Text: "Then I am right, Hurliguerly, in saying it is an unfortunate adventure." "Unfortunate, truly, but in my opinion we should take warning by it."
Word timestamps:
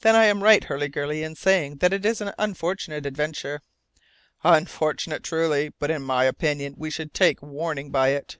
"Then 0.00 0.16
I 0.16 0.24
am 0.24 0.42
right, 0.42 0.64
Hurliguerly, 0.64 1.22
in 1.22 1.34
saying 1.34 1.78
it 1.82 2.06
is 2.06 2.22
an 2.22 2.32
unfortunate 2.38 3.04
adventure." 3.04 3.60
"Unfortunate, 4.42 5.22
truly, 5.22 5.74
but 5.78 5.90
in 5.90 6.00
my 6.00 6.24
opinion 6.24 6.72
we 6.78 6.88
should 6.88 7.12
take 7.12 7.42
warning 7.42 7.90
by 7.90 8.08
it." 8.12 8.38